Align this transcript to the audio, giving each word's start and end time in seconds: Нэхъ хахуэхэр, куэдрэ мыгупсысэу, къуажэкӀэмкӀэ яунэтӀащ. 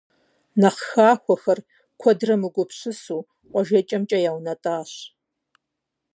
Нэхъ 0.59 0.81
хахуэхэр, 0.89 1.59
куэдрэ 1.99 2.35
мыгупсысэу, 2.41 3.21
къуажэкӀэмкӀэ 3.51 4.17
яунэтӀащ. 4.29 4.91